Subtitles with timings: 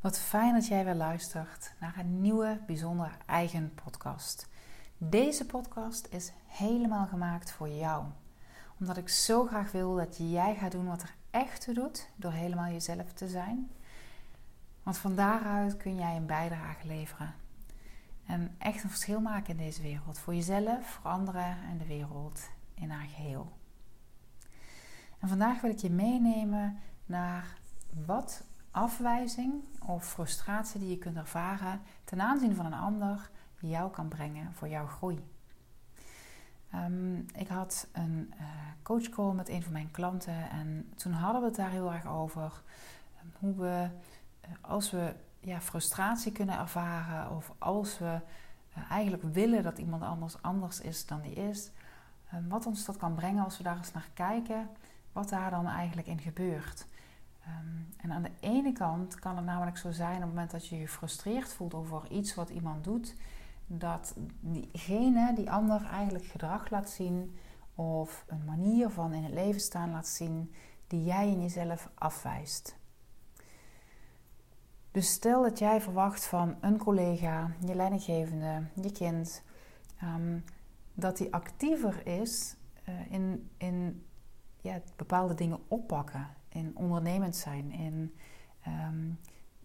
[0.00, 4.48] Wat fijn dat jij weer luistert naar een nieuwe, bijzonder eigen podcast.
[4.98, 8.04] Deze podcast is helemaal gemaakt voor jou.
[8.78, 12.32] Omdat ik zo graag wil dat jij gaat doen wat er echt toe doet door
[12.32, 13.70] helemaal jezelf te zijn.
[14.82, 17.34] Want van daaruit kun jij een bijdrage leveren.
[18.26, 20.18] En echt een verschil maken in deze wereld.
[20.18, 23.52] Voor jezelf, voor anderen en de wereld in haar geheel.
[25.18, 27.58] En vandaag wil ik je meenemen naar
[28.06, 29.54] wat afwijzing
[29.86, 34.68] of frustratie die je kunt ervaren ten aanzien van een ander jou kan brengen voor
[34.68, 35.24] jouw groei.
[36.70, 38.46] Ehm, ik had een uh,
[38.82, 42.62] coachcall met een van mijn klanten en toen hadden we het daar heel erg over
[43.16, 43.88] ehm, hoe we,
[44.40, 48.18] eh, als we ja, frustratie kunnen ervaren of als we
[48.76, 51.70] uh, eigenlijk willen dat iemand anders anders is dan die is,
[52.30, 54.68] ehm, wat ons dat kan brengen als we daar eens naar kijken,
[55.12, 56.86] wat daar dan eigenlijk in gebeurt.
[57.44, 60.66] Ehm, en aan de ene kant kan het namelijk zo zijn op het moment dat
[60.66, 63.14] je je gefrustreerd voelt over iets wat iemand doet,
[63.66, 67.38] dat diegene, die ander eigenlijk gedrag laat zien
[67.74, 70.54] of een manier van in het leven staan laat zien
[70.86, 72.78] die jij in jezelf afwijst.
[74.90, 79.42] Dus stel dat jij verwacht van een collega, je leidinggevende, je kind,
[79.98, 80.38] ehm,
[80.94, 82.56] dat die actiever is
[82.88, 84.06] uh, in, in
[84.60, 88.14] ja, bepaalde dingen oppakken in ondernemend zijn, in
[88.62, 89.10] ehm,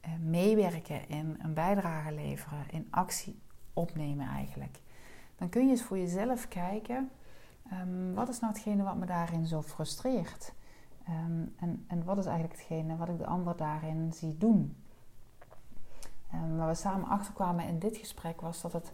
[0.00, 3.40] eh, meewerken, in een bijdrage leveren, in actie
[3.72, 4.82] opnemen eigenlijk.
[5.36, 7.10] Dan kun je eens voor jezelf kijken,
[7.72, 10.54] um, wat is nou hetgene wat me daarin zo frustreert?
[11.08, 14.76] Um, en, en wat is eigenlijk hetgene wat ik de ander daarin zie doen?
[16.56, 18.92] Waar we samen achterkwamen in dit gesprek was dat het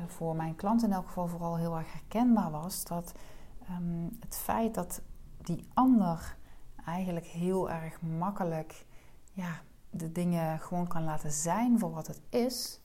[0.00, 3.12] uh, voor mijn klant in elk geval vooral heel erg herkenbaar was dat
[4.20, 5.02] het feit dat
[5.42, 6.36] die ander
[6.88, 8.84] eigenlijk heel erg makkelijk
[9.32, 12.80] ja, de dingen gewoon kan laten zijn voor wat het is,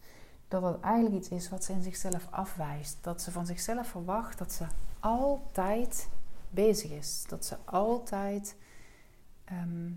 [0.47, 2.97] dat het eigenlijk iets is wat ze in zichzelf afwijst.
[3.01, 4.65] Dat ze van zichzelf verwacht dat ze
[4.99, 6.09] altijd
[6.49, 7.23] bezig is.
[7.27, 8.55] Dat ze altijd
[9.43, 9.92] ehm,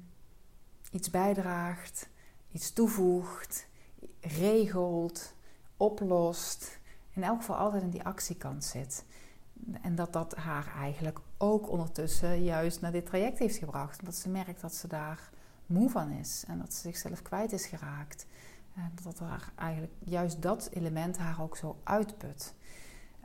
[0.91, 2.09] iets bijdraagt,
[2.53, 3.67] iets toevoegt,
[4.21, 5.35] regelt,
[5.77, 6.79] oplost.
[7.11, 9.05] In elk geval altijd in die actiekant zit.
[9.83, 14.01] En dat dat haar eigenlijk ook ondertussen juist naar dit traject heeft gebracht.
[14.01, 15.31] Omdat ze merkt dat ze daar
[15.67, 18.27] moe van is en dat ze zichzelf kwijt is geraakt.
[18.75, 22.55] En dat haar eigenlijk juist dat element haar ook zo uitput.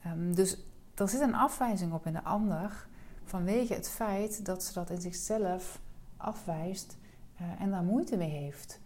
[0.06, 0.58] Um, dus
[0.96, 2.88] er zit een afwijzing op in de ander
[3.24, 5.80] vanwege het feit dat ze dat in zichzelf
[6.18, 6.98] afwijst
[7.42, 8.80] uh, en daar moeite mee heeft.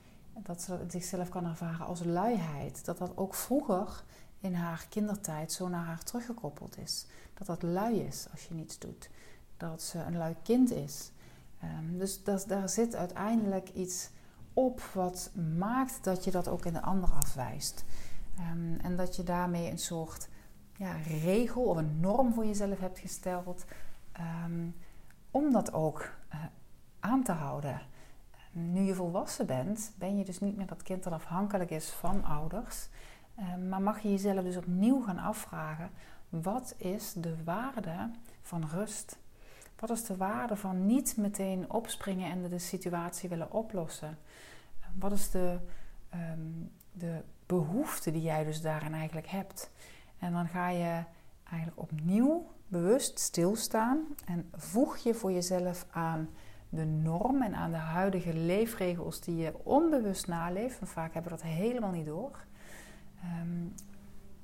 [0.44, 2.86] Dat ze dat in zichzelf kan ervaren als luiheid.
[2.86, 4.04] Dat dat ook vroeger
[4.40, 7.06] in haar kindertijd zo naar haar teruggekoppeld is.
[7.34, 9.10] Dat dat lui is als je niets doet.
[9.58, 11.12] Dat ze een lui kind is.
[11.64, 14.10] Um, dus dat, daar zit uiteindelijk iets
[14.54, 17.84] op wat maakt dat je dat ook in de ander afwijst.
[18.40, 20.28] Um, en dat je daarmee een soort
[20.78, 23.66] ja, regel of een norm voor jezelf hebt gesteld.
[24.46, 24.76] Um,
[25.32, 26.40] om dat ook uh,
[27.00, 27.82] aan te houden.
[28.52, 32.24] Nu je volwassen bent, ben je dus niet meer dat kind dat afhankelijk is van
[32.24, 32.88] ouders.
[33.36, 35.90] Ehm, maar mag je jezelf dus opnieuw gaan afvragen:
[36.30, 38.10] wat is de waarde
[38.42, 39.18] van rust?
[39.80, 44.18] Wat is de waarde van niet meteen opspringen en de situatie willen oplossen?
[45.00, 45.58] Wat is de,
[46.14, 49.72] um, de behoefte die jij dus daarin eigenlijk hebt?
[50.20, 51.04] En dan ga je
[51.44, 56.30] eigenlijk opnieuw bewust stilstaan en voeg je voor jezelf aan
[56.70, 60.80] de norm en aan de huidige leefregels die je onbewust naleeft.
[60.80, 62.46] Want vaak hebben we dat helemaal niet door.
[63.26, 63.84] Ehm,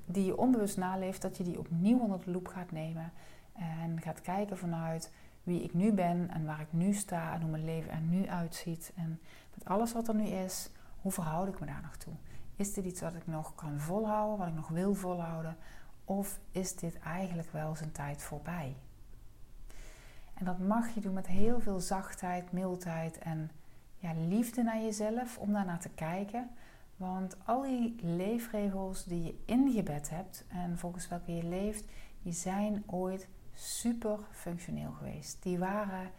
[0.06, 3.12] die je onbewust naleeft, dat je die opnieuw onder de loep gaat nemen.
[3.52, 5.12] En gaat kijken vanuit
[5.42, 8.28] wie ik nu ben en waar ik nu sta en hoe mijn leven er nu
[8.28, 8.92] uitziet.
[8.96, 9.20] En
[9.54, 12.14] met alles wat er nu is, hoe verhoud ik me daar nog toe?
[12.56, 15.56] Is dit iets wat ik nog kan volhouden, wat ik nog wil volhouden?
[16.04, 18.76] Of is dit eigenlijk wel zijn tijd voorbij?
[20.34, 23.50] En dat mag je doen met heel veel zachtheid, mildheid en
[23.98, 26.50] ja, liefde naar jezelf om daarnaar te kijken.
[27.02, 31.84] Want al die leefregels die je ingebed hebt en volgens welke je leeft,
[32.22, 35.42] die zijn ooit super functioneel geweest.
[35.42, 36.10] Die waren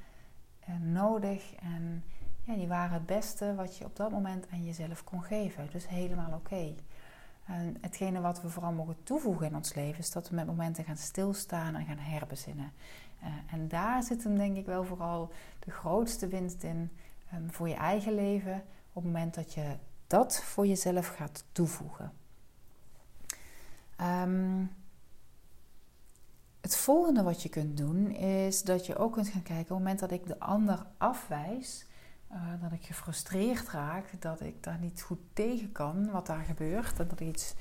[0.59, 2.03] eh, nodig en
[2.43, 5.67] ja, die waren het beste wat je op dat moment aan jezelf kon geven.
[5.71, 6.73] Dus helemaal oké.
[7.45, 10.83] En hetgene wat we vooral mogen toevoegen in ons leven is dat we met momenten
[10.83, 12.71] gaan stilstaan en gaan herbezinnen.
[13.21, 16.91] Uh, en daar zit hem denk ik wel vooral de grootste winst in
[17.33, 18.63] um, voor je eigen leven.
[18.93, 19.77] Op het moment dat je
[20.13, 22.13] dat voor jezelf gaat toevoegen.
[24.01, 24.71] Um,
[26.61, 29.77] het volgende wat je kunt doen is dat je ook kunt gaan kijken op het
[29.77, 31.85] moment dat ik de ander afwijs,
[32.31, 36.99] Uh, dat ik gefrustreerd raak, dat ik daar niet goed tegen kan wat daar gebeurt.
[36.99, 37.53] En dat ik iets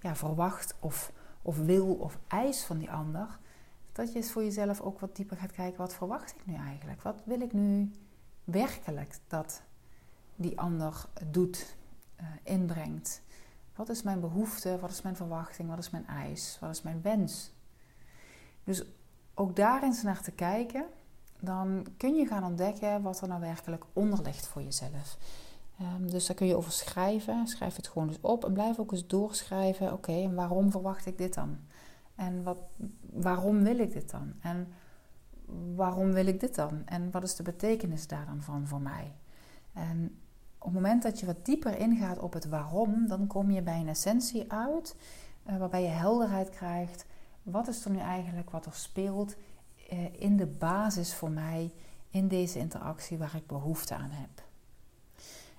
[0.00, 1.12] ja, verwacht of,
[1.42, 3.38] of wil of eis van die ander.
[3.92, 7.02] Dat je eens voor jezelf ook wat dieper gaat kijken, wat verwacht ik nu eigenlijk?
[7.02, 7.90] Wat wil ik nu
[8.44, 9.62] werkelijk dat
[10.36, 11.76] die ander doet,
[12.42, 13.22] inbrengt?
[13.74, 14.78] Wat is mijn behoefte?
[14.80, 15.68] Wat is mijn verwachting?
[15.68, 16.56] Wat is mijn eis?
[16.60, 17.52] Wat is mijn wens?
[18.64, 18.84] Dus
[19.34, 20.84] ook daar eens naar te kijken,
[21.40, 25.18] dan kun je gaan ontdekken wat er nou werkelijk onder ligt voor jezelf.
[25.80, 27.46] Um, dus daar kun je over schrijven.
[27.46, 29.92] Schrijf het gewoon eens op en blijf ook eens doorschrijven.
[29.92, 31.58] Oké, en waarom verwacht ik dit dan?
[32.14, 32.58] En wat,
[33.12, 34.34] waarom wil ik dit dan?
[34.40, 34.72] En
[35.74, 36.82] waarom wil ik dit dan?
[36.84, 39.14] En wat is de betekenis daar dan van voor mij?
[39.72, 40.20] En
[40.66, 43.80] op het moment dat je wat dieper ingaat op het waarom, dan kom je bij
[43.80, 44.96] een essentie uit,
[45.50, 47.06] uh, waarbij je helderheid krijgt.
[47.42, 49.36] Wat is er nu eigenlijk wat er speelt
[49.92, 51.72] uh, in de basis voor mij
[52.10, 54.42] in deze interactie waar ik behoefte aan heb?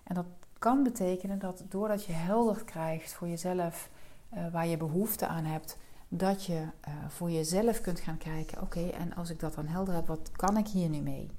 [0.04, 0.26] En dat
[0.58, 3.90] kan betekenen dat doordat je helder krijgt voor jezelf
[4.34, 5.78] uh, waar je behoefte aan hebt,
[6.08, 6.64] dat je
[7.08, 10.58] voor jezelf kunt gaan kijken: oké, en als ik dat dan helder heb, wat kan
[10.58, 11.30] ik hier nu mee?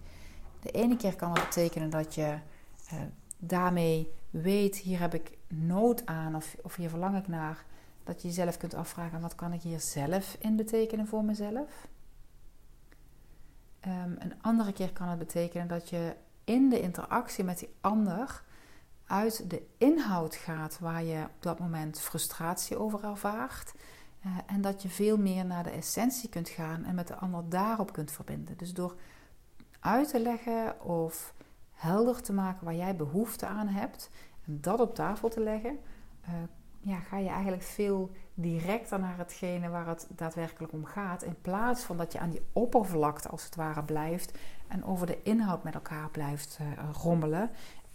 [0.61, 2.39] De ene keer kan dat betekenen dat je
[3.39, 7.65] daarmee weet, hier heb ik nood aan of, of hier verlang ik naar,
[8.05, 11.89] dat je jezelf kunt afvragen, wat kan ik hier zelf in betekenen voor mezelf?
[13.87, 16.15] Um, een andere keer kan het betekenen dat je
[16.45, 18.43] in de interactie met die ander
[19.07, 23.75] uit de inhoud gaat waar je op dat moment frustratie over ervaart.
[24.27, 27.49] Uh, en dat je veel meer naar de essentie kunt gaan en met de ander
[27.49, 28.57] daarop kunt verbinden.
[28.57, 28.97] Dus door
[29.81, 31.35] uit te leggen of
[31.79, 34.11] helder te maken waar jij behoefte aan hebt
[34.47, 35.79] en dat op tafel te leggen,
[36.29, 36.35] uh,
[36.81, 41.23] ja, ga je eigenlijk veel directer naar hetgene waar het daadwerkelijk om gaat.
[41.23, 44.39] In plaats van dat je aan die oppervlakte als het ware blijft
[44.69, 46.67] en over de inhoud met elkaar blijft uh,
[47.03, 47.51] rommelen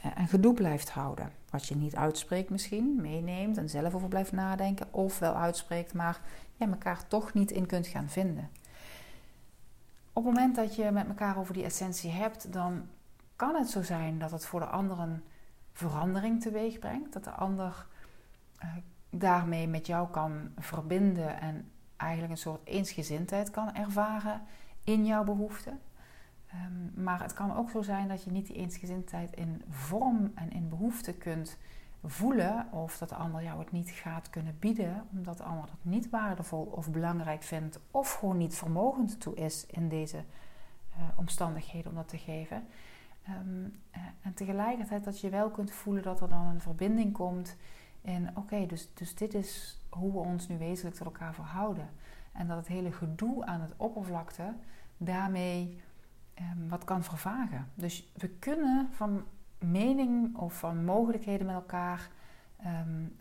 [0.06, 1.32] uh, en gedoe blijft houden.
[1.50, 4.88] Wat je niet uitspreekt misschien, meeneemt en zelf over blijft nadenken.
[4.92, 6.22] Of wel uitspreekt, maar
[6.56, 8.50] ja, elkaar toch niet in kunt gaan vinden.
[10.14, 12.88] Op het moment dat je met elkaar over die essentie hebt, dan
[13.36, 15.24] kan het zo zijn dat het voor de ander een
[15.72, 17.14] verandering teweeg brengt.
[17.14, 17.88] Dat de ander
[18.64, 18.70] uh,
[19.10, 24.42] daarmee met jou kan verbinden en eigenlijk een soort eensgezindheid kan ervaren
[24.84, 25.80] in jouw behoeften.
[26.54, 30.52] Um, maar het kan ook zo zijn dat je niet die eensgezindheid in vorm en
[30.52, 31.58] in behoefte kunt
[32.04, 35.86] voelen, of dat de ander jou het niet gaat kunnen bieden, omdat de ander het
[35.92, 41.90] niet waardevol of belangrijk vindt, of gewoon niet vermogend toe is in deze uh, omstandigheden
[41.92, 42.68] om dat te geven.
[43.30, 43.81] Um,
[44.22, 47.56] en tegelijkertijd dat je wel kunt voelen dat er dan een verbinding komt
[48.02, 51.90] in oké, dus, dus dit is hoe we ons nu wezenlijk tot elkaar verhouden.
[52.31, 54.54] En dat het hele gedoe aan het oppervlakte
[54.98, 55.81] daarmee
[56.40, 57.68] um, wat kan vervagen.
[57.74, 59.24] Dus we kunnen van
[59.58, 62.10] mening of van mogelijkheden met elkaar
[62.66, 63.16] um,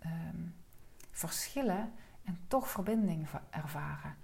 [1.10, 1.92] verschillen
[2.24, 4.14] en toch verbinding ervaren.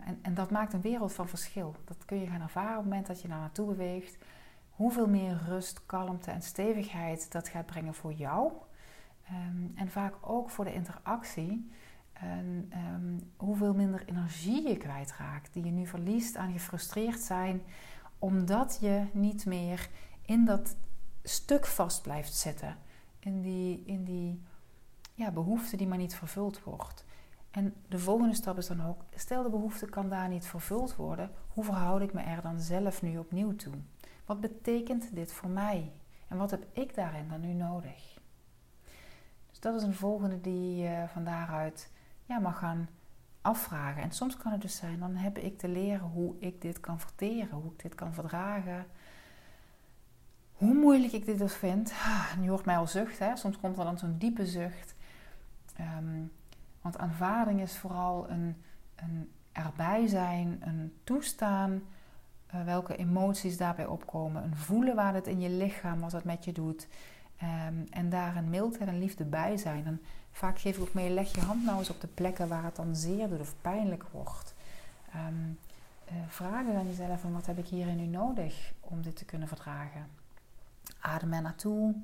[0.00, 1.74] en, en dat maakt een wereld van verschil.
[1.84, 4.18] Dat kun je gaan ervaren op het moment dat je naar naartoe beweegt
[4.80, 8.52] hoeveel meer rust, kalmte en stevigheid dat gaat brengen voor jou.
[9.30, 11.70] Um, en vaak ook voor de interactie.
[12.12, 17.62] En, um, hoeveel minder energie je kwijtraakt, die je nu verliest aan gefrustreerd zijn,
[18.18, 19.88] omdat je niet meer
[20.22, 20.76] in dat
[21.22, 22.76] stuk vast blijft zitten.
[23.18, 24.42] In die, in die
[25.14, 27.04] ja, behoefte die maar niet vervuld wordt.
[27.50, 31.30] En de volgende stap is dan ook, stel de behoefte kan daar niet vervuld worden,
[31.48, 33.74] hoe verhoud ik me er dan zelf nu opnieuw toe?
[34.30, 35.92] Wat betekent dit voor mij?
[36.28, 38.18] En wat heb ik daarin dan nu nodig?
[39.48, 41.90] Dus dat is een volgende die je van daaruit
[42.24, 42.88] ja, mag gaan
[43.40, 44.02] afvragen.
[44.02, 47.00] En soms kan het dus zijn, dan heb ik te leren hoe ik dit kan
[47.00, 48.86] verteren, hoe ik dit kan verdragen.
[50.52, 51.90] Hoe moeilijk ik dit dus vind.
[51.90, 53.36] Ah, nu hoort mij al zucht, hè?
[53.36, 54.94] soms komt er dan zo'n diepe zucht.
[55.76, 56.22] Ehm,
[56.80, 58.62] want aanvaarding is vooral een,
[58.94, 61.82] een erbij zijn, een toestaan
[62.54, 64.42] uh, welke emoties daarbij opkomen.
[64.42, 66.88] Een voelen waar het in je lichaam, wat het met je doet.
[67.42, 70.00] Um, en daar een mildheid en liefde bij zijn.
[70.32, 72.76] Vaak geef ik ook mee, leg je hand nou eens op de plekken waar het
[72.76, 74.54] dan zeer doet of pijnlijk wordt.
[75.16, 75.58] Um,
[76.12, 79.48] uh, vraag aan jezelf van wat heb ik hierin nu nodig om dit te kunnen
[79.48, 80.06] verdragen.
[81.00, 81.94] Adem er naartoe.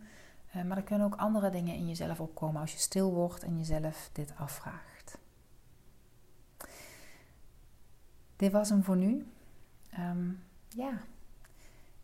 [0.57, 3.57] Uh, maar er kunnen ook andere dingen in jezelf opkomen als je stil wordt en
[3.57, 5.19] jezelf dit afvraagt.
[8.37, 9.27] Dit was hem voor nu.
[9.99, 10.91] Um, ja,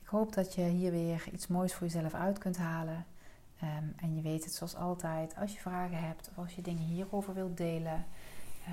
[0.03, 3.07] ik hoop dat je hier weer iets moois voor jezelf uit kunt halen.
[3.63, 6.83] Um, en je weet het zoals altijd, als je vragen hebt of als je dingen
[6.83, 8.05] hierover wilt delen,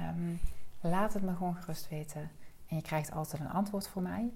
[0.09, 0.39] um,
[0.81, 2.31] laat het me gewoon gerust weten.
[2.67, 4.31] En je krijgt altijd een antwoord voor mij.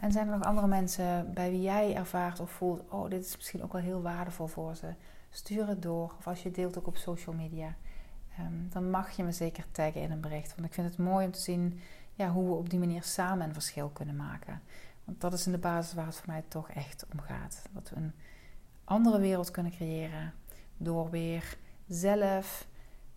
[0.00, 3.36] en zijn er nog andere mensen bij wie jij ervaart of voelt: oh, dit is
[3.36, 4.94] misschien ook wel heel waardevol voor ze?
[5.30, 6.14] Stuur het door.
[6.18, 7.74] Of als je deelt ook op social media.
[8.38, 10.54] Ehm, dan mag je me zeker taggen in een bericht.
[10.54, 11.80] Want ik vind het mooi om te zien
[12.14, 14.62] ja, hoe we op die manier samen een verschil kunnen maken.
[15.04, 17.62] Want dat is in de basis waar het voor mij toch echt om gaat.
[17.72, 18.12] Dat we een
[18.84, 20.34] andere wereld kunnen creëren
[20.76, 21.56] door weer
[21.88, 22.66] zelf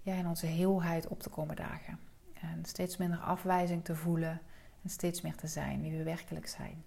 [0.02, 2.00] ja, in onze heelheid op te komen dagen.
[2.34, 4.42] En steeds minder afwijzing te voelen
[4.84, 6.84] en steeds meer te zijn wie we werkelijk zijn.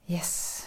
[0.00, 0.64] Yes.